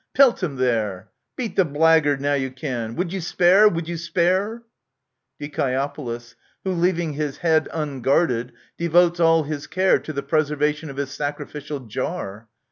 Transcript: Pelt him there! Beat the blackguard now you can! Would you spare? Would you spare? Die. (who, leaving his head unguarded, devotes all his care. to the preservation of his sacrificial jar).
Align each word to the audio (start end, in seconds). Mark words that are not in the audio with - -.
Pelt 0.15 0.41
him 0.41 0.55
there! 0.55 1.09
Beat 1.35 1.55
the 1.55 1.63
blackguard 1.63 2.19
now 2.19 2.33
you 2.33 2.49
can! 2.49 2.95
Would 2.95 3.13
you 3.13 3.21
spare? 3.21 3.69
Would 3.69 3.87
you 3.87 3.97
spare? 3.97 4.63
Die. 5.39 5.89
(who, 6.63 6.71
leaving 6.71 7.13
his 7.13 7.37
head 7.37 7.69
unguarded, 7.71 8.51
devotes 8.79 9.19
all 9.19 9.43
his 9.43 9.67
care. 9.67 9.99
to 9.99 10.11
the 10.11 10.23
preservation 10.23 10.89
of 10.89 10.97
his 10.97 11.11
sacrificial 11.11 11.81
jar). 11.81 12.47